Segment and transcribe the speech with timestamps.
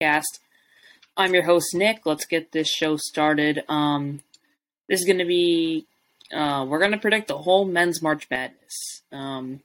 [0.00, 0.38] podcast.
[1.16, 2.06] I'm your host Nick.
[2.06, 3.62] Let's get this show started.
[3.68, 4.20] Um,
[4.88, 5.86] this is going to be
[6.32, 9.02] uh, we're going to predict the whole men's March Madness.
[9.12, 9.60] Um,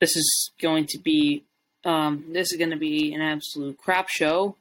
[0.00, 1.44] this is going to be
[1.84, 4.56] um, this is going to be an absolute crap show,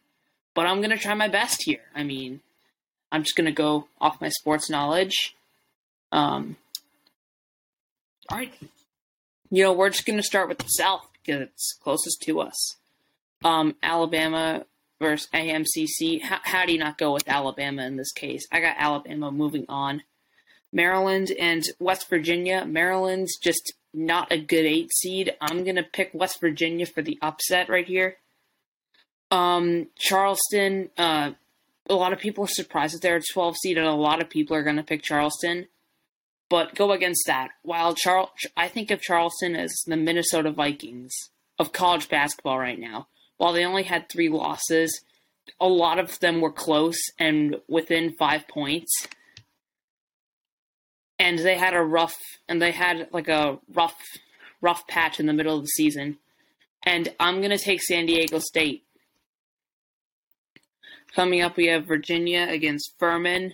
[0.54, 1.82] but I'm going to try my best here.
[1.96, 2.42] I mean,
[3.12, 5.36] I'm just going to go off my sports knowledge.
[6.12, 6.58] Um,
[8.30, 8.54] all right,
[9.50, 12.79] you know we're just going to start with the South because it's closest to us.
[13.44, 14.66] Um, Alabama
[15.00, 16.21] versus AMCC.
[16.21, 18.46] How, how do you not go with Alabama in this case?
[18.52, 20.04] I got Alabama moving on.
[20.71, 22.65] Maryland and West Virginia.
[22.65, 25.36] Maryland's just not a good eight seed.
[25.42, 28.18] I'm gonna pick West Virginia for the upset right here.
[29.32, 30.90] Um, Charleston.
[30.98, 31.32] Uh,
[31.90, 34.30] a lot of people are surprised that they're a 12 seed, and a lot of
[34.30, 35.67] people are gonna pick Charleston.
[36.50, 37.50] But go against that.
[37.64, 41.14] While Charl, I think of Charleston as the Minnesota Vikings
[41.58, 43.08] of college basketball right now.
[43.39, 45.02] While they only had three losses,
[45.59, 49.08] a lot of them were close and within five points
[51.20, 52.17] and they had a rough
[52.48, 54.00] and they had like a rough
[54.62, 56.17] rough patch in the middle of the season.
[56.86, 58.84] And I'm gonna take San Diego State.
[61.14, 63.54] Coming up, we have Virginia against Furman.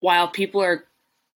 [0.00, 0.84] While people are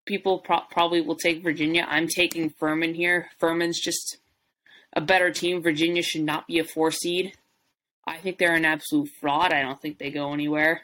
[0.07, 3.29] people pro- probably will take Virginia, I'm taking Furman here.
[3.39, 4.17] Furman's just
[4.97, 5.63] a better team.
[5.63, 7.35] Virginia should not be a four seed.
[8.07, 9.53] I think they're an absolute fraud.
[9.53, 10.83] I don't think they go anywhere.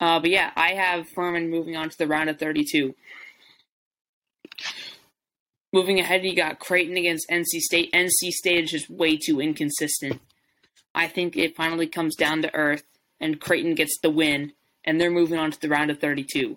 [0.00, 2.94] Uh, but yeah, I have Furman moving on to the round of 32.
[5.72, 7.92] Moving ahead, you got Creighton against NC State.
[7.92, 10.20] NC State is just way too inconsistent.
[10.94, 12.84] I think it finally comes down to earth,
[13.20, 14.52] and Creighton gets the win,
[14.84, 16.56] and they're moving on to the round of 32.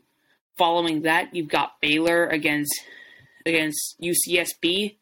[0.56, 2.74] Following that, you've got Baylor against
[3.46, 4.98] against UCSB.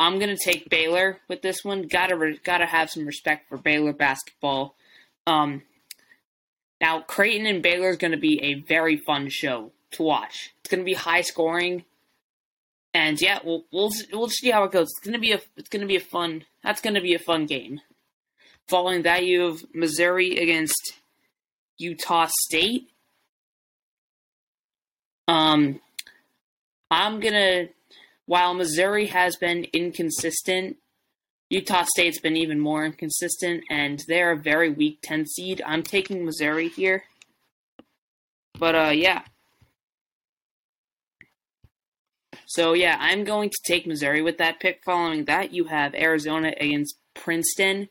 [0.00, 1.82] I'm gonna take Baylor with this one.
[1.82, 4.74] Gotta gotta have some respect for Baylor basketball.
[5.26, 5.62] Um,
[6.80, 10.52] now, Creighton and Baylor is to be a very fun show to watch.
[10.60, 11.84] It's to be high scoring,
[12.92, 14.88] and yeah, we'll we'll we'll see how it goes.
[14.98, 17.80] It's to be a it's to be a fun that's to be a fun game.
[18.68, 20.94] Following that, you have Missouri against
[21.78, 22.88] Utah State.
[25.28, 25.80] Um,
[26.90, 27.68] I'm gonna
[28.26, 30.76] while Missouri has been inconsistent
[31.52, 35.60] Utah State's been even more inconsistent, and they're a very weak 10 seed.
[35.66, 37.04] I'm taking Missouri here.
[38.58, 39.24] But, uh, yeah.
[42.46, 44.82] So, yeah, I'm going to take Missouri with that pick.
[44.82, 47.90] Following that, you have Arizona against Princeton.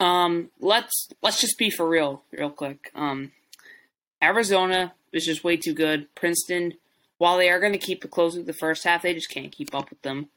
[0.00, 2.90] Um, let's let's just be for real, real quick.
[2.96, 3.30] Um,
[4.20, 6.12] Arizona is just way too good.
[6.16, 6.72] Princeton,
[7.22, 9.52] while they are going to keep it close with the first half, they just can't
[9.52, 10.28] keep up with them.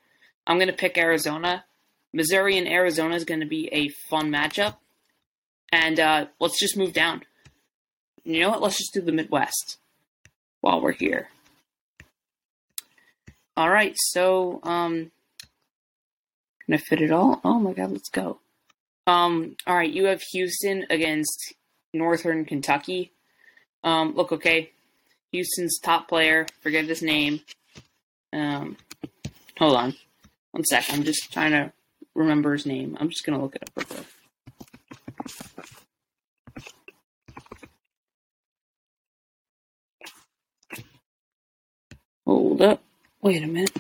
[0.46, 1.66] I'm going to pick Arizona.
[2.14, 4.76] Missouri and Arizona is going to be a fun matchup.
[5.72, 7.24] And uh, let's just move down.
[8.24, 8.62] You know what?
[8.62, 9.80] Let's just do the Midwest
[10.62, 11.30] while we're here.
[13.58, 15.12] All right, so um,
[16.66, 17.42] can I fit it all?
[17.44, 18.42] Oh my God, let's go.
[19.08, 21.56] Um, all right, you have Houston against
[21.96, 23.12] Northern Kentucky.
[23.84, 24.70] Um, look, okay,
[25.32, 26.48] Houston's top player.
[26.62, 27.42] Forget his name.
[28.34, 28.78] Um,
[29.58, 29.96] hold on,
[30.52, 30.86] one sec.
[30.90, 31.72] I'm just trying to
[32.14, 32.98] remember his name.
[33.00, 34.08] I'm just gonna look it up real quick.
[42.26, 42.84] Hold up.
[43.22, 43.72] Wait a minute.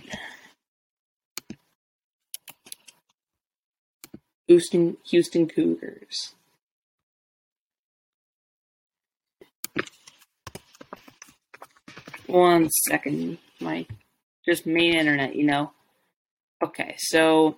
[4.47, 6.35] Houston Houston Cougars.
[12.27, 13.37] One second.
[13.59, 13.85] My
[14.45, 15.71] just main internet, you know.
[16.63, 17.57] Okay, so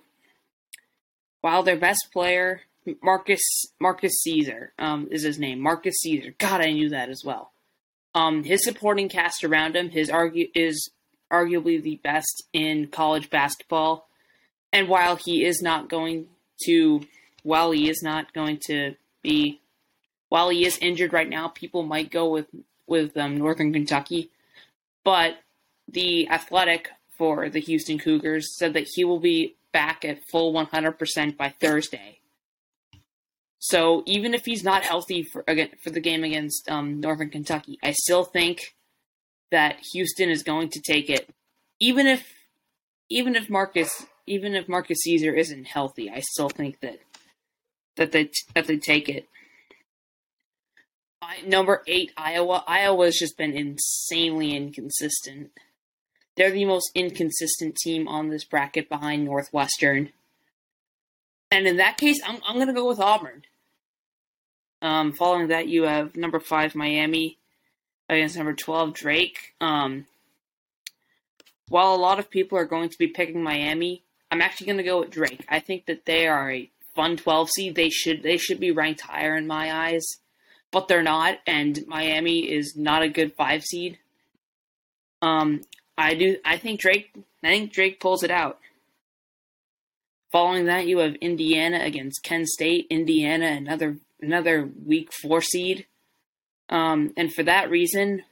[1.40, 2.62] while their best player,
[3.02, 3.40] Marcus
[3.80, 5.60] Marcus Sasser, um, is his name.
[5.60, 6.34] Marcus Sasser.
[6.38, 7.52] God, I knew that as well.
[8.14, 10.90] Um, his supporting cast around him, his argue is
[11.32, 14.08] arguably the best in college basketball.
[14.72, 16.26] And while he is not going
[16.64, 17.02] to,
[17.42, 19.60] while he is not going to be,
[20.28, 22.46] while he is injured right now, people might go with
[22.86, 24.30] with um, Northern Kentucky.
[25.08, 25.38] But
[25.90, 31.34] the athletic for the Houston Cougars said that he will be back at full 100%
[31.34, 32.18] by Thursday.
[33.58, 37.78] So even if he's not healthy for again for the game against um, Northern Kentucky,
[37.82, 38.76] I still think
[39.50, 41.30] that Houston is going to take it.
[41.80, 42.30] Even if
[43.08, 46.98] even if Marcus even if Marcus Sasser isn't healthy, I still think that
[47.96, 49.26] that they that they take it.
[51.20, 52.64] I, number eight, Iowa.
[52.66, 55.50] Iowa's just been insanely inconsistent.
[56.36, 60.10] They're the most inconsistent team on this bracket behind Northwestern.
[61.50, 63.42] And in that case, I'm, I'm going to go with Auburn.
[64.80, 67.38] Um, following that, you have number five Miami
[68.08, 69.54] against number 12 Drake.
[69.60, 70.06] Um,
[71.68, 74.84] while a lot of people are going to be picking Miami, I'm actually going to
[74.84, 75.44] go with Drake.
[75.48, 77.74] I think that they are a fun 12 seed.
[77.74, 80.06] They should they should be ranked higher in my eyes,
[80.70, 81.38] but they're not.
[81.46, 83.98] And Miami is not a good five seed.
[85.22, 85.62] Um,
[85.96, 86.36] I do.
[86.44, 87.10] I think Drake.
[87.42, 88.58] I think Drake pulls it out.
[90.30, 92.86] Following that, you have Indiana against Kent State.
[92.90, 95.86] Indiana, another another weak four seed.
[96.68, 98.24] Um, and for that reason,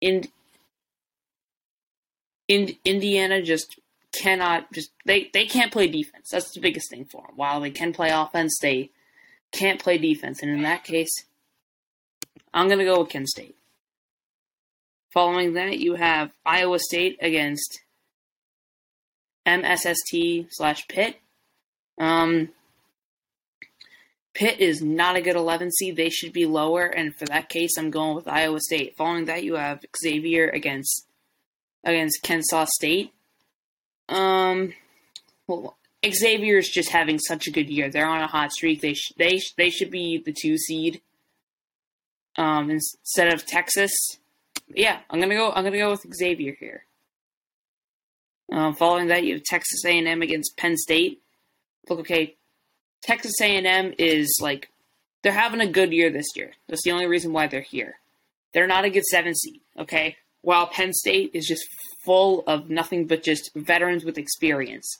[0.00, 0.28] in,
[2.46, 3.78] in Indiana just
[4.12, 6.28] cannot just they they can't play defense.
[6.30, 7.36] That's the biggest thing for them.
[7.36, 8.90] While they can play offense, they
[9.54, 10.42] can't play defense.
[10.42, 11.24] And in that case,
[12.52, 13.56] I'm gonna go with Kent State.
[15.12, 17.80] Following that, you have Iowa State against
[19.46, 21.20] MSST slash Pitt.
[21.98, 22.48] Um,
[24.34, 25.96] Pitt is not a good 11 seed.
[25.96, 28.96] They should be lower, and for that case, I'm going with Iowa State.
[28.96, 31.06] Following that, you have Xavier against
[31.84, 33.12] against Kennesaw State.
[34.08, 34.72] Um,
[35.46, 35.76] well,
[36.12, 37.88] Xavier is just having such a good year.
[37.90, 38.80] They're on a hot streak.
[38.80, 41.00] They sh- they sh- they should be the two seed.
[42.36, 43.92] Um, instead of Texas.
[44.68, 45.52] Yeah, I'm gonna go.
[45.52, 46.84] I'm gonna go with Xavier here.
[48.52, 51.22] Um, following that, you have Texas A&M against Penn State.
[51.88, 52.34] Look, okay,
[53.02, 54.68] Texas A&M is like
[55.22, 56.52] they're having a good year this year.
[56.68, 57.98] That's the only reason why they're here.
[58.52, 60.16] They're not a good seven seed, okay?
[60.42, 61.64] While Penn State is just
[62.04, 64.98] full of nothing but just veterans with experience.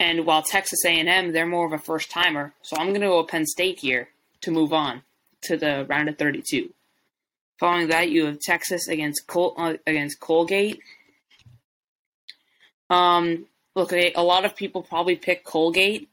[0.00, 3.22] And while Texas A&M, they're more of a first timer, so I'm going to go
[3.24, 4.08] Penn State here
[4.40, 5.02] to move on
[5.42, 6.72] to the round of 32.
[7.60, 10.80] Following that, you have Texas against Col- uh, against Colgate.
[12.90, 16.08] Um, look, a lot of people probably pick Colgate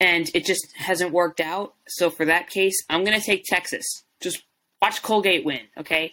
[0.00, 1.74] and it just hasn't worked out.
[1.88, 3.84] So for that case, I'm going to take Texas.
[4.20, 4.42] Just
[4.80, 6.12] watch Colgate win, okay?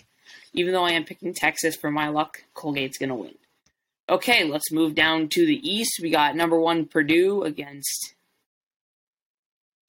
[0.53, 3.35] Even though I am picking Texas for my luck, Colgate's going to win.
[4.09, 5.99] Okay, let's move down to the East.
[6.01, 8.15] We got number one Purdue against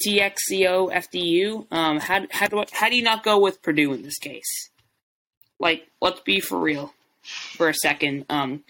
[0.07, 1.67] TXCO FDU.
[1.73, 4.71] Um, how, how, do, how do you not go with Purdue in this case?
[5.59, 8.27] Like, let's be for real for a second.
[8.29, 8.63] Um,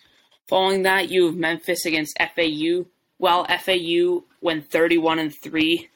[0.48, 2.86] following that, you have Memphis against FAU.
[3.18, 5.88] Well, FAU went 31 and 3.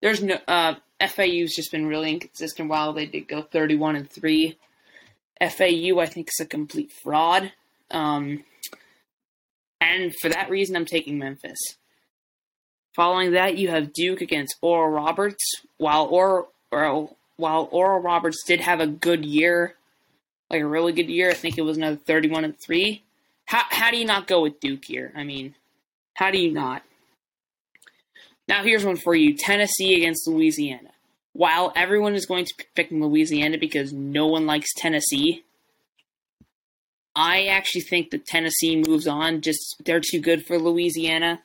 [0.00, 4.58] There's no uh, FAU's just been really inconsistent while they did go 31 and 3.
[5.40, 7.52] FAU I think is a complete fraud.
[7.90, 8.44] Um,
[9.84, 11.58] and for that reason I'm taking Memphis.
[12.94, 15.44] Following that, you have Duke against Oral Roberts.
[15.78, 19.74] While or, or while Oral Roberts did have a good year,
[20.48, 23.02] like a really good year, I think it was another 31 and 3.
[23.46, 25.12] How how do you not go with Duke here?
[25.16, 25.54] I mean,
[26.14, 26.82] how do you not?
[28.46, 30.90] Now, here's one for you Tennessee against Louisiana.
[31.32, 35.42] While everyone is going to be picking Louisiana because no one likes Tennessee,
[37.16, 39.40] I actually think that Tennessee moves on.
[39.40, 41.42] Just they're too good for Louisiana.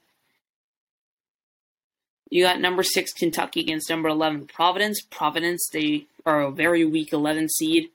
[2.30, 5.02] You got number six Kentucky against number eleven Providence.
[5.02, 7.90] Providence, they are a very weak eleven seed.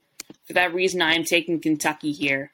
[0.46, 2.52] For that reason, I am taking Kentucky here.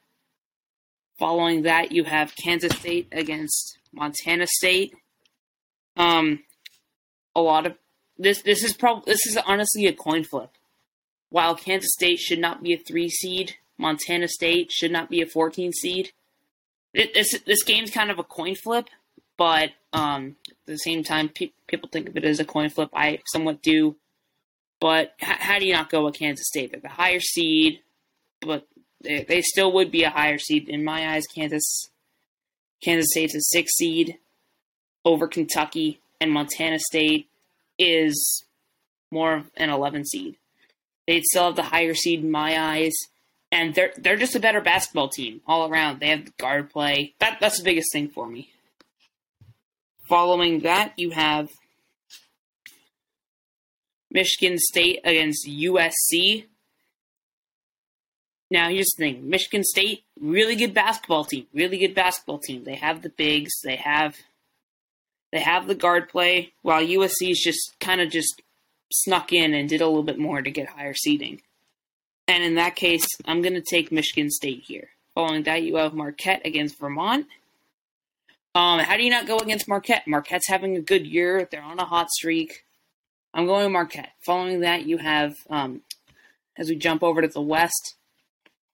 [1.19, 4.95] Following that, you have Kansas State against Montana State.
[5.97, 6.45] Um,
[7.35, 7.75] a lot of
[8.19, 8.43] this.
[8.43, 10.51] This is probably this is honestly a coin flip.
[11.29, 15.27] While Kansas State should not be a three seed, Montana State should not be a
[15.27, 16.13] fourteen seed.
[16.93, 18.89] It, this this game's kind of a coin flip,
[19.37, 22.91] but um, at the same time, pe- people think of it as a coin flip.
[22.93, 23.97] I somewhat do.
[24.81, 26.73] But h- how do you not go with Kansas State?
[26.73, 27.81] They're the higher seed,
[28.41, 28.67] but
[29.03, 31.25] they, they still would be a higher seed in my eyes.
[31.35, 31.91] Kansas
[32.83, 34.19] Kansas State's a six seed
[35.05, 37.29] over Kentucky, and Montana State
[37.79, 38.45] is
[39.11, 40.37] more of an 11 seed.
[41.07, 42.93] They'd still have the higher seed in my eyes,
[43.53, 46.01] and they're they're just a better basketball team all around.
[46.01, 47.15] They have the guard play.
[47.19, 48.51] That that's the biggest thing for me.
[50.09, 51.49] Following that, you have
[54.11, 56.47] Michigan State against USC.
[58.51, 61.47] Now, here's the thing Michigan State, really good basketball team.
[61.55, 62.65] Really good basketball team.
[62.65, 64.17] They have the bigs, they have
[65.33, 68.43] they have the guard play, while USC's just kind of just
[68.93, 71.41] snuck in and did a little bit more to get higher seeding.
[72.31, 74.91] And in that case, I'm going to take Michigan State here.
[75.17, 77.27] Following that, you have Marquette against Vermont.
[78.55, 80.07] Um, how do you not go against Marquette?
[80.07, 81.49] Marquette's having a good year.
[81.51, 82.65] They're on a hot streak.
[83.35, 84.13] I'm going Marquette.
[84.25, 85.81] Following that, you have, um,
[86.57, 87.97] as we jump over to the West,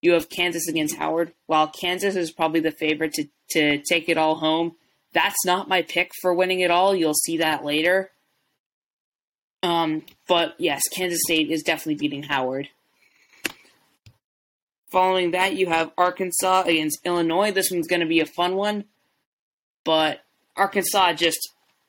[0.03, 1.33] you have Kansas against Howard.
[1.47, 4.77] While Kansas is probably the favorite to, to take it all home,
[5.17, 6.95] That's not my pick for winning it all.
[6.95, 8.11] You'll see that later.
[9.63, 12.69] Um, but yes, Kansas State is definitely beating Howard.
[14.91, 17.51] Following that, you have Arkansas against Illinois.
[17.51, 18.85] This one's going to be a fun one.
[19.85, 20.21] But
[20.57, 21.39] Arkansas just,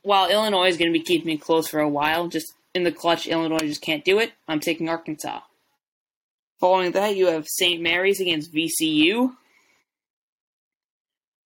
[0.02, 2.92] while Illinois is going to be keeping it close for a while, just in the
[2.92, 4.34] clutch, Illinois just can't do it.
[4.48, 5.42] I'm taking Arkansas.
[6.60, 7.82] Following that, you have St.
[7.82, 9.36] Mary's against VCU.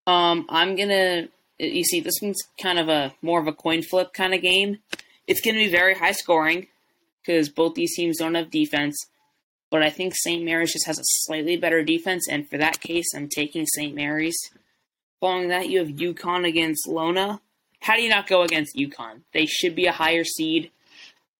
[0.07, 1.27] Um, I'm gonna.
[1.59, 4.79] You see, this one's kind of a more of a coin flip kind of game.
[5.27, 6.67] It's gonna be very high scoring
[7.21, 8.95] because both these teams don't have defense.
[9.71, 10.43] But I think St.
[10.43, 13.95] Mary's just has a slightly better defense, and for that case, I'm taking St.
[13.95, 14.37] Mary's.
[15.21, 17.39] Following that, you have UConn against Iona.
[17.79, 19.21] How do you not go against UConn?
[19.33, 20.71] They should be a higher seed.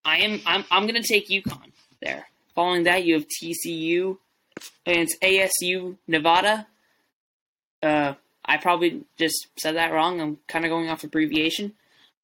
[0.05, 0.41] I am.
[0.45, 0.63] I'm.
[0.71, 1.71] I'm going to take UConn
[2.01, 2.27] there.
[2.55, 4.17] Following that, you have TCU
[4.85, 6.67] against ASU Nevada.
[7.83, 8.13] Uh,
[8.45, 10.21] I probably just said that wrong.
[10.21, 11.73] I'm kind of going off abbreviation.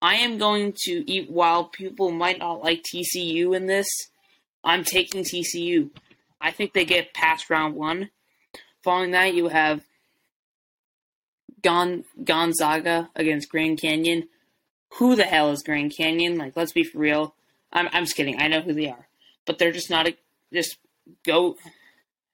[0.01, 1.29] I am going to eat.
[1.29, 3.87] While people might not like TCU in this,
[4.67, 5.89] I'm taking TCU.
[6.41, 8.09] I think they get past round one.
[8.83, 9.85] Following that, you have
[11.63, 14.27] Gon- Gonzaga against Grand Canyon.
[14.95, 16.37] Who the hell is Grand Canyon?
[16.37, 17.33] Like, let's be for real.
[17.71, 18.41] I'm, I'm just kidding.
[18.41, 19.07] I know who they are,
[19.45, 20.17] but they're just not a
[20.53, 20.77] just
[21.25, 21.55] go.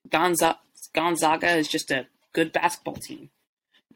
[0.09, 0.59] Gonzaga,
[0.93, 3.29] Gonzaga is just a good basketball team.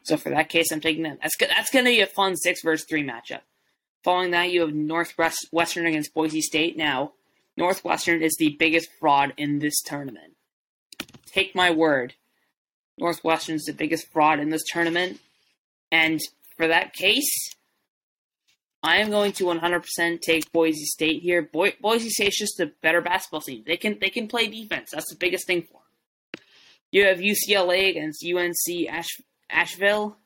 [0.04, 1.18] So for that case, I'm taking them.
[1.20, 1.36] That's.
[1.38, 3.40] That's going to be a fun six versus three matchup.
[4.04, 6.76] Following that, you have Northwestern against Boise State.
[6.76, 7.12] Now,
[7.58, 10.34] Northwestern is the biggest fraud in this tournament.
[11.26, 12.14] Take my word.
[12.96, 15.18] Northwestern is the biggest fraud in this tournament.
[15.90, 16.20] And
[16.56, 17.50] for that case,
[18.80, 21.42] I am going to 100% take Boise State here.
[21.42, 23.64] Bo- Boise State's just a better basketball team.
[23.66, 24.90] They can they can play defense.
[24.92, 26.42] That's the biggest thing for them.
[26.92, 30.16] You have UCLA against UNC Ash- Asheville.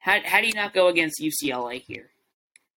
[0.00, 2.10] How how do you not go against UCLA here?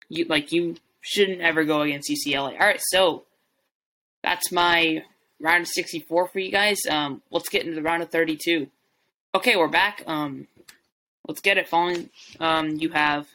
[0.08, 2.54] You like you shouldn't ever go against UCLA.
[2.54, 3.26] All right, so
[4.24, 5.04] that's my
[5.40, 6.80] round of 64 for you guys.
[6.90, 8.68] Um, let's get into the round of 32.
[9.36, 10.04] Okay, we're back.
[10.08, 10.48] Um,
[11.28, 11.70] let's get it.
[11.70, 12.10] Following,
[12.40, 13.28] um, you have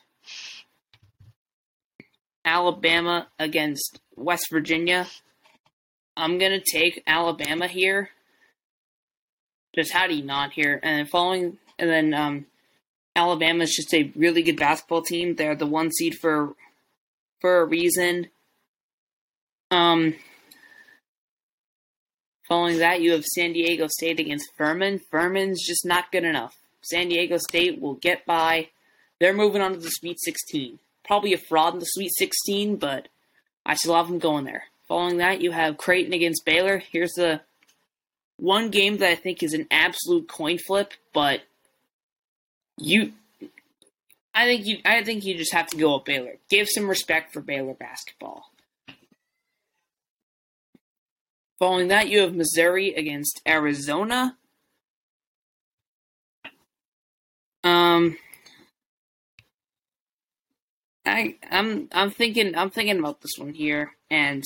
[2.45, 5.07] Alabama against West Virginia.
[6.17, 8.11] I'm gonna take Alabama here.
[9.75, 10.79] Just how do you not here?
[10.83, 12.47] And then following, and then um,
[13.17, 15.35] Alabama is just a really good basketball team.
[15.35, 16.55] They're the one seed for
[17.41, 18.29] for a reason.
[19.71, 20.15] Um,
[22.49, 25.01] following that, you have San Diego State against Furman.
[25.11, 26.57] Furman's just not good enough.
[26.83, 28.69] San Diego State will get by.
[29.21, 33.09] They're moving on to the Sweet 16 probably a fraud in the Sweet 16, but
[33.65, 34.65] I still have them going there.
[34.89, 36.79] Following that, you have Creighton against Baylor.
[36.79, 37.41] Here's the
[38.37, 41.43] one game that I think is an absolute coin flip, but
[42.77, 43.13] you
[44.35, 46.35] I think you I think you just have to go with Baylor.
[46.51, 48.51] Give some respect for Baylor basketball.
[51.65, 54.37] Following that, you have Missouri against Arizona.
[57.63, 58.19] Um
[61.07, 64.45] I I'm I'm thinking I'm thinking about this one here, and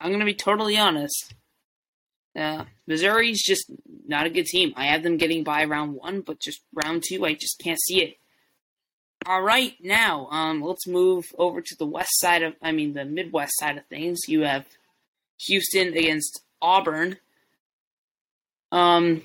[0.00, 1.34] I'm gonna be totally honest.
[2.34, 3.70] Uh, Missouri's just
[4.06, 4.72] not a good team.
[4.76, 8.02] I have them getting by round one, but just round two, I just can't see
[8.02, 8.16] it.
[9.26, 13.04] All right, now um, let's move over to the west side of, I mean, the
[13.04, 14.20] Midwest side of things.
[14.28, 14.64] You have
[15.46, 17.16] Houston against Auburn.
[18.72, 19.22] Um,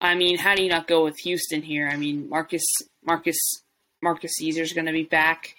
[0.00, 1.88] I mean, how do you not go with Houston here?
[1.88, 2.64] I mean, Marcus
[3.04, 3.38] Marcus
[4.02, 5.54] Marcus Sasser's going to be back,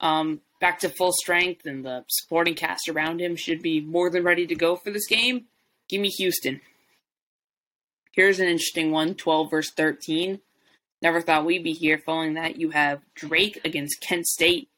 [0.00, 4.22] um, back to full strength, and the supporting cast around him should be more than
[4.22, 5.46] ready to go for this game.
[5.88, 6.60] Give me Houston.
[8.12, 10.40] Here's an interesting one 12 versus 13.
[11.02, 11.98] Never thought we'd be here.
[11.98, 14.68] Following that, you have Drake against Kent State.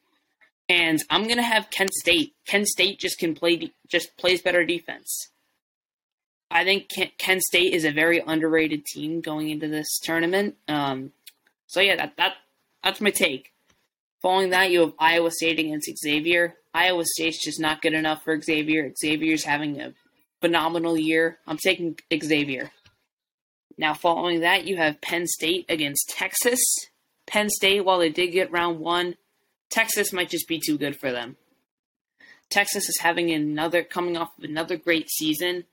[0.69, 2.33] And I'm going to have Kent State.
[2.45, 5.29] Kent State just can play, just plays better defense.
[6.49, 10.55] I think Kent State is a very underrated team going into this tournament.
[10.67, 11.11] Um,
[11.67, 12.35] so yeah, that, that
[12.83, 13.51] that's my take.
[14.21, 16.55] Following that, you have Iowa State against Xavier.
[16.73, 18.91] Iowa State's just not good enough for Xavier.
[18.99, 19.93] Xavier's having a
[20.41, 21.37] phenomenal year.
[21.45, 22.71] I'm taking Xavier.
[23.77, 26.59] Now, following that, you have Penn State against Texas.
[27.27, 29.17] Penn State, while they did get round one,
[29.69, 31.37] Texas might just be too good for them.
[32.49, 35.65] Texas is having another coming off of another great season,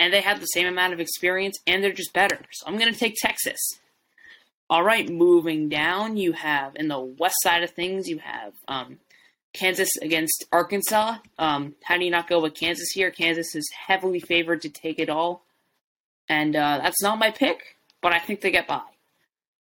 [0.00, 2.38] and they have the same amount of experience, and they're just better.
[2.52, 3.60] So I'm going to take Texas.
[4.70, 8.98] All right, moving down, you have in the west side of things, you have um,
[9.52, 11.16] Kansas against Arkansas.
[11.38, 13.10] Um, how do you not go with Kansas here?
[13.10, 15.44] Kansas is heavily favored to take it all,
[16.28, 18.80] and uh, that's not my pick, but I think they get by.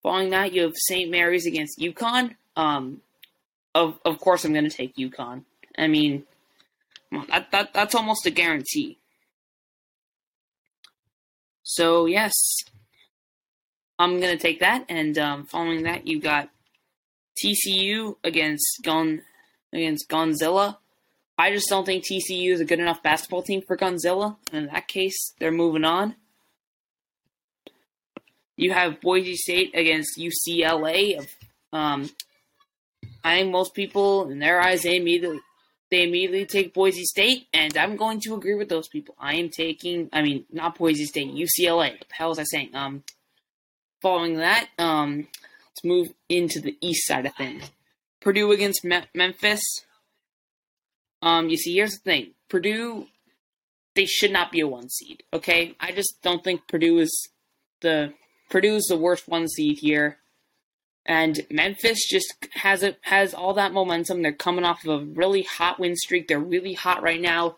[0.05, 1.11] Following that, you have St.
[1.11, 2.37] Mary's against UConn.
[2.57, 3.01] Um,
[3.75, 5.45] of of course, I'm going to take UConn.
[5.79, 6.25] I mean,
[7.29, 8.99] that, that that's almost a guarantee.
[11.63, 12.33] So yes,
[13.99, 14.85] I'm going to take that.
[14.89, 16.51] And um, following that, you got
[17.43, 19.23] TCU against Gon
[19.73, 20.79] against Gonzilla.
[21.39, 24.37] I just don't think TCU is a good enough basketball team for Gonzilla.
[24.53, 26.15] In that case, they're moving on.
[28.57, 31.27] You have Boise State against UCLA.
[31.73, 32.11] Um,
[33.25, 35.41] I think most people, in their eyes, they immediately
[35.93, 39.15] they immediately take Boise State, and I'm going to agree with those people.
[39.19, 41.91] I am taking, I mean, not Boise State, UCLA.
[41.91, 42.75] What the hell was I saying?
[42.75, 43.05] Um,
[44.01, 45.29] following that, um,
[45.69, 47.71] let's move into the east side of things.
[48.23, 49.61] Purdue against Me- Memphis.
[51.21, 53.09] Um, you see, here's the thing: Purdue,
[53.95, 55.23] they should not be a one seed.
[55.35, 57.29] Okay, I just don't think Purdue is
[57.83, 58.15] the
[58.49, 60.19] Purdue's the worst one seed here,
[61.05, 64.23] and Memphis just has it has all that momentum.
[64.23, 66.29] They're coming off of a really hot win streak.
[66.29, 67.57] They're really hot right now.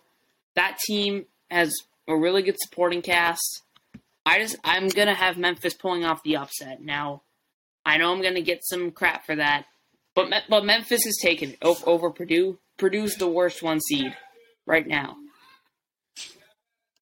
[0.54, 1.74] That team has
[2.08, 3.62] a really good supporting cast.
[4.24, 6.82] I just I'm gonna have Memphis pulling off the upset.
[6.82, 7.22] Now,
[7.84, 9.66] I know I'm gonna get some crap for that,
[10.14, 12.58] but but Memphis is taken over, Purdue.
[12.78, 14.16] Purdue's the worst one seed
[14.66, 15.16] right now.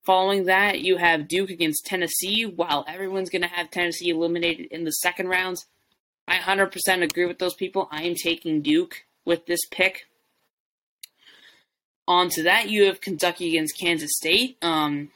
[0.05, 2.45] Following that, you have Duke against Tennessee.
[2.45, 5.67] While everyone's to have Tennessee eliminated in the second rounds,
[6.29, 7.88] I 100% agree with those people.
[7.91, 10.07] I am taking Duke with this pick.
[12.09, 14.57] On to that, you have Kentucky against Kansas State.
[14.62, 15.11] Um,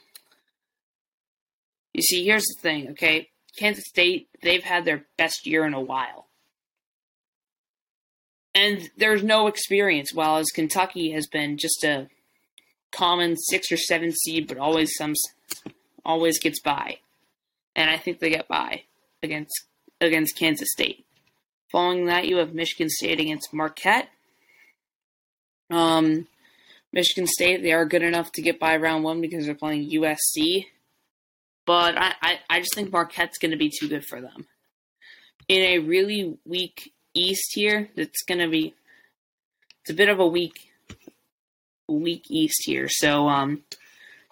[1.93, 3.29] you see, here's the thing, okay?
[3.57, 6.27] Kansas State, they've had their best year in a while
[8.57, 10.13] and there's no experience.
[10.13, 12.07] While as Kentucky has been just a
[12.91, 15.13] common six or seven seed, but always some
[16.03, 16.97] always gets by,
[17.75, 18.83] and I think they get by
[19.21, 19.53] against
[20.01, 21.05] against Kansas State.
[21.71, 24.09] Following that, you have Michigan State against Marquette.
[25.69, 26.27] Um,
[26.93, 30.65] Michigan State, they are good enough to get by round one because they're playing USC.
[31.65, 34.47] But I, I, I just think Marquette's going to be too good for them.
[35.49, 38.73] In a really weak East here, it's going to be
[39.81, 40.71] it's a bit of a weak
[41.87, 42.87] weak East here.
[42.89, 43.63] So um,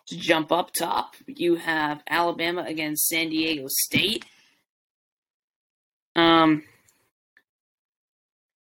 [0.07, 4.25] to jump up top, you have Alabama against San Diego State.
[6.15, 6.63] Um,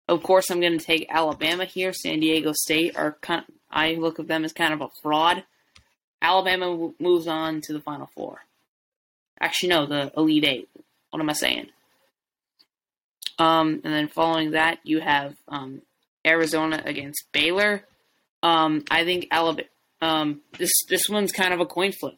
[0.07, 1.93] of course, I'm going to take Alabama here.
[1.93, 3.43] San Diego State are kind.
[3.71, 5.43] I look at them as kind of a fraud.
[6.21, 8.39] Alabama moves on to the Final Four.
[9.39, 10.69] Actually, no, the Elite Eight.
[11.09, 11.67] What am I saying?
[13.39, 15.81] Um, and then following that, you have um,
[16.25, 17.83] Arizona against Baylor.
[18.41, 19.67] Um, I think Alabama.
[20.01, 22.17] Um, this this one's kind of a coin flip.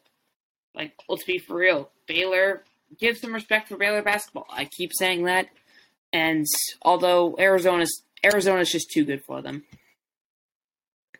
[0.74, 1.88] Like, let's be for real.
[2.08, 2.64] Baylor,
[2.98, 4.46] give some respect for Baylor basketball.
[4.50, 5.48] I keep saying that,
[6.12, 6.44] and
[6.82, 9.64] although Arizona's Arizona's just too good for them.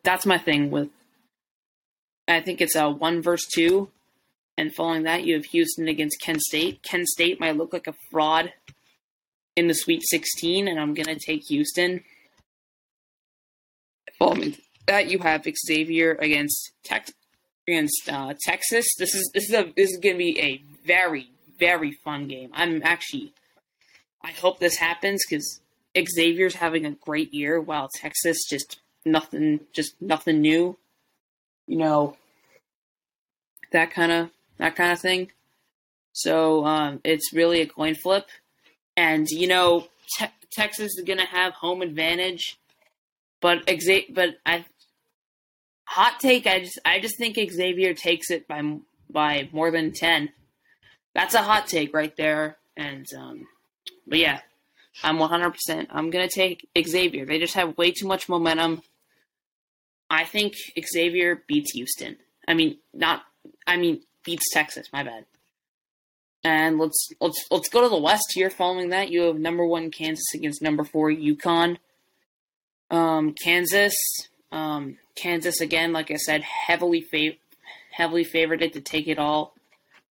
[0.02, 0.88] That's my thing with.
[2.28, 3.90] I think it's a one versus two,
[4.56, 6.82] and following that, you have Houston against Kent State.
[6.82, 8.52] Kent State might look like a fraud
[9.54, 12.02] in the Sweet 16, and I'm to take Houston.
[14.18, 17.12] Following that, you have Xavier against Tex
[17.68, 18.86] against uh, Texas.
[18.98, 22.50] This is this is a this is to be a very very fun game.
[22.52, 23.32] I'm actually
[24.22, 25.60] I hope this happens because
[25.96, 30.76] Xavier's having a great year while Texas just nothing just nothing new.
[31.66, 32.16] You know
[33.72, 35.32] that kind of that kind of thing.
[36.12, 38.26] So um, it's really a coin flip.
[38.96, 39.86] And you know,
[40.18, 42.58] te- Texas is to have home advantage,
[43.40, 44.64] but exa- but I
[45.84, 46.46] hot take.
[46.46, 48.78] I just I just think Xavier takes it by
[49.10, 50.30] by more than ten.
[51.16, 52.58] That's a hot take right there.
[52.76, 53.48] And um,
[54.06, 54.40] but yeah,
[55.02, 55.50] I'm 100.
[55.50, 57.24] percent I'm gonna take Xavier.
[57.24, 58.82] They just have way too much momentum.
[60.10, 62.16] I think Xavier beats Houston.
[62.46, 63.22] I mean, not.
[63.66, 64.88] I mean, beats Texas.
[64.92, 65.24] My bad.
[66.44, 68.50] And let's let's let's go to the West here.
[68.50, 71.78] Following that, you have number one Kansas against number four UConn.
[72.90, 73.94] Um, Kansas,
[74.52, 77.38] um, Kansas again, like I said, heavily fav-
[77.90, 79.55] heavily favored it to take it all.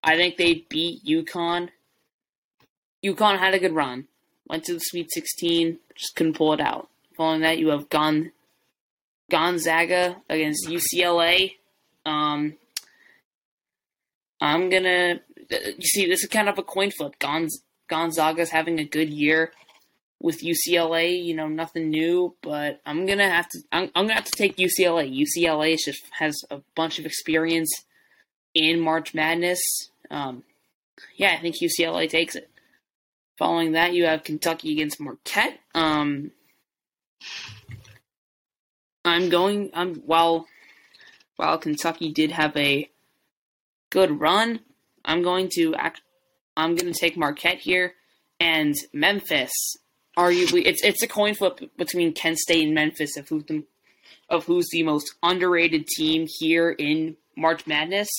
[0.05, 1.69] I think they beat UConn.
[3.03, 4.07] UConn had a good run,
[4.47, 6.87] went to the Sweet 16, just couldn't pull it out.
[7.17, 8.31] Following that, you have Gon-
[9.29, 11.55] Gonzaga against UCLA.
[12.05, 12.53] Um,
[14.39, 17.19] I'm gonna you see, this is kind of a coin flip.
[17.19, 19.51] Gonz- Gonzaga's having a good year
[20.21, 21.23] with UCLA.
[21.23, 23.59] You know, nothing new, but I'm gonna have to.
[23.71, 25.09] I'm, I'm gonna have to take UCLA.
[25.09, 27.71] UCLA just has a bunch of experience
[28.53, 29.59] in March Madness.
[30.09, 30.43] Um,
[31.15, 32.49] yeah, I think UCLA takes it.
[33.37, 35.59] Following that, you have Kentucky against Marquette.
[35.73, 36.31] Um,
[39.03, 39.71] I'm going.
[39.73, 40.47] I'm while
[41.35, 42.89] while Kentucky did have a
[43.89, 44.61] good run,
[45.03, 46.01] I'm going to act.
[46.57, 47.93] I'm going to take Marquette here
[48.39, 49.51] and Memphis.
[50.17, 53.63] Arguably, it's it's a coin flip between Kent State and Memphis of who's the
[54.29, 58.09] of who's the most underrated team here in March Madness.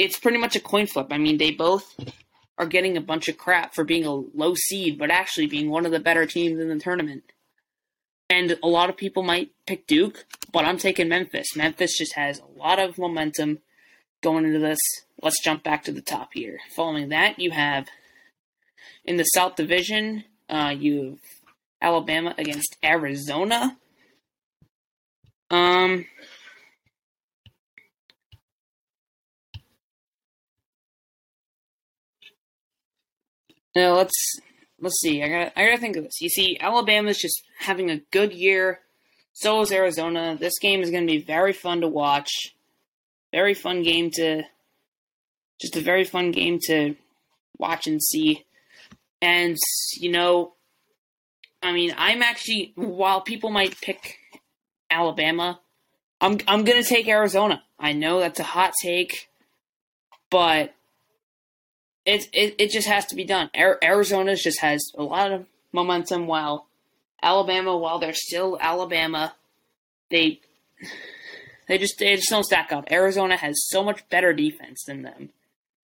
[0.00, 1.08] It's pretty much a coin flip.
[1.10, 1.94] I mean, they both
[2.56, 5.84] are getting a bunch of crap for being a low seed, but actually being one
[5.84, 7.22] of the better teams in the tournament.
[8.30, 11.54] And a lot of people might pick Duke, but I'm taking Memphis.
[11.54, 13.58] Memphis just has a lot of momentum
[14.22, 14.78] going into this.
[15.20, 16.60] Let's jump back to the top here.
[16.74, 17.86] Following that, you have
[19.04, 21.18] in the South Division, uh, you have
[21.82, 23.76] Alabama against Arizona.
[25.50, 26.06] Um,
[33.74, 34.40] now let's
[34.80, 35.22] let's see.
[35.22, 36.20] I gotta I gotta think of this.
[36.20, 38.80] You see, Alabama's just having a good year.
[39.32, 40.36] So is Arizona.
[40.38, 42.54] This game is to be very fun to watch.
[43.32, 44.42] Very fun game to,
[45.60, 46.96] just a very fun game to
[47.58, 48.44] watch and see.
[49.22, 49.56] And
[49.94, 50.54] you know,
[51.62, 54.18] I mean, I'm actually while people might pick
[54.90, 55.60] Alabama,
[56.20, 57.62] I'm I'm gonna take Arizona.
[57.78, 59.30] I know that's a hot take,
[60.30, 60.74] but
[62.04, 63.50] it, it, it just has to be done.
[63.54, 66.66] Arizona just has a lot of momentum, while
[67.22, 69.34] Alabama, while they're still Alabama,
[70.10, 70.40] they
[71.68, 72.90] they just they just don't stack up.
[72.90, 75.30] Arizona has so much better defense than them.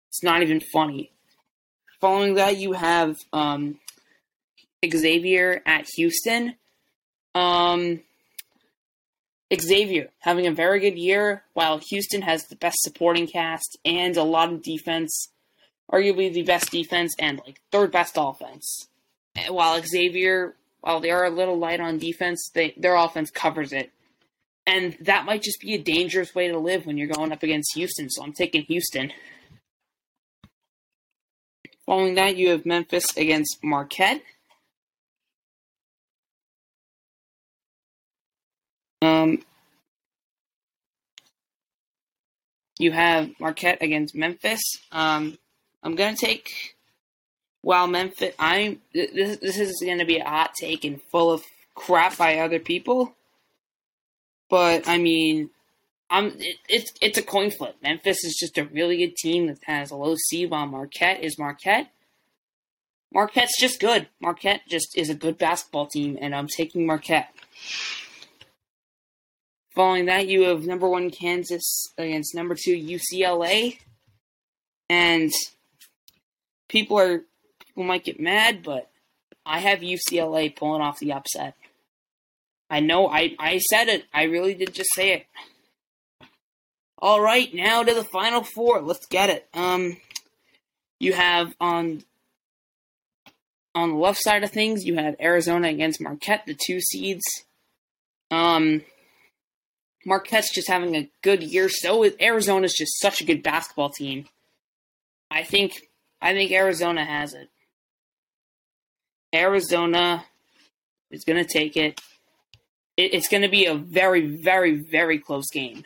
[0.09, 1.11] It's not even funny.
[2.01, 3.79] Following that, you have um,
[4.85, 6.55] Xavier at Houston.
[7.35, 8.01] Um,
[9.53, 14.23] Xavier having a very good year, while Houston has the best supporting cast and a
[14.23, 15.29] lot of defense
[15.91, 18.87] arguably the best defense and like third best offense.
[19.47, 23.91] While Xavier, while they are a little light on defense, they their offense covers it.
[24.65, 27.73] And that might just be a dangerous way to live when you're going up against
[27.73, 29.11] Houston, so I'm taking Houston.
[31.87, 34.21] Following that, you have Memphis against Marquette.
[39.01, 39.41] Um,
[42.77, 44.61] you have Marquette against Memphis.
[44.91, 45.39] Um,
[45.83, 46.75] I'm gonna take.
[47.61, 49.37] While Memphis, I'm this.
[49.37, 51.43] This is gonna be a hot take and full of
[51.75, 53.15] crap by other people.
[54.49, 55.49] But I mean,
[56.09, 56.27] I'm.
[56.39, 57.75] It, it's it's a coin flip.
[57.81, 61.37] Memphis is just a really good team that has a low seed, while Marquette is
[61.37, 61.91] Marquette.
[63.13, 64.07] Marquette's just good.
[64.19, 67.33] Marquette just is a good basketball team, and I'm taking Marquette.
[69.73, 73.79] Following that, you have number one Kansas against number two UCLA,
[74.89, 75.31] and
[76.69, 77.23] people are
[77.65, 78.89] people might get mad, but
[79.45, 81.55] I have UCLA pulling off the upset.
[82.69, 84.05] I know I, I said it.
[84.13, 85.25] I really did just say it.
[86.99, 88.81] All right, now to the final four.
[88.81, 89.47] Let's get it.
[89.53, 89.97] Um,
[90.99, 92.03] you have on
[93.73, 97.23] on the left side of things, you have Arizona against Marquette, the two seeds.
[98.31, 98.81] Um,
[100.05, 101.69] Marquette's just having a good year.
[101.69, 104.25] So is Arizona's just such a good basketball team.
[105.31, 105.88] I think
[106.21, 107.49] I think Arizona has it.
[109.33, 110.25] Arizona
[111.11, 111.99] is going to take it.
[112.97, 115.83] it it's going to be a very, very, very close game.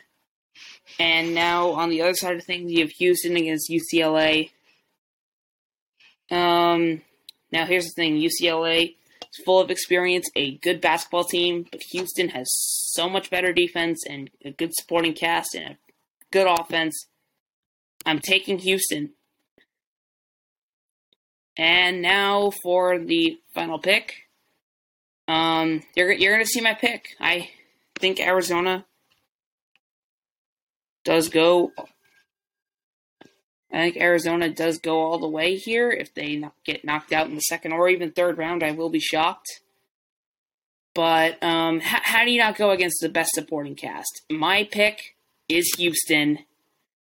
[0.98, 4.50] And now on the other side of things, you have Houston against UCLA.
[6.30, 7.02] Um,
[7.52, 12.30] now here's the thing: UCLA is full of experience, a good basketball team, but Houston
[12.30, 15.78] has so much better defense and a good supporting cast and a
[16.30, 17.06] good offense.
[18.06, 19.10] I'm taking Houston.
[21.56, 24.14] And now for the final pick.
[25.28, 27.08] Um, you're you're gonna see my pick.
[27.20, 27.50] I
[27.98, 28.84] think Arizona
[31.04, 31.72] does go.
[33.72, 35.90] I think Arizona does go all the way here.
[35.90, 39.00] If they get knocked out in the second or even third round, I will be
[39.00, 39.48] shocked.
[40.94, 44.22] But um, h- how do you not go against the best supporting cast?
[44.30, 45.16] My pick
[45.48, 46.40] is Houston.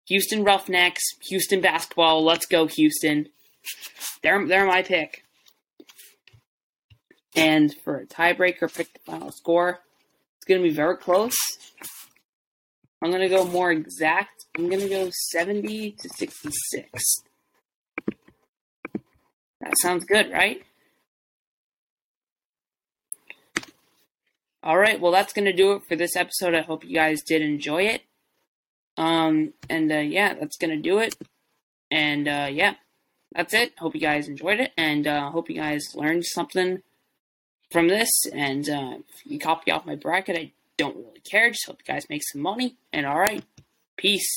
[0.07, 2.23] Houston Roughnecks, Houston basketball.
[2.25, 3.29] Let's go, Houston.
[4.21, 5.23] They're they're my pick.
[7.35, 9.79] And for a tiebreaker, pick the final score.
[10.37, 11.35] It's to be very close.
[13.01, 14.45] I'm to go more exact.
[14.55, 17.15] I'm to go 70 to 66.
[19.61, 20.63] That sounds good, right?
[24.61, 26.53] All right, well, that's going to do it for this episode.
[26.53, 28.03] I hope you guys did enjoy it.
[28.97, 31.15] Um, and uh, yeah, that's going to do it.
[31.91, 32.75] And uh, yeah.
[33.35, 33.73] That's it.
[33.77, 36.81] Hope you guys enjoyed it, and uh, hope you guys learned something
[37.71, 38.09] from this.
[38.33, 41.49] And uh, if you copy off my bracket, I don't really care.
[41.49, 42.77] Just hope you guys make some money.
[42.91, 43.43] And all right,
[43.97, 44.29] peace.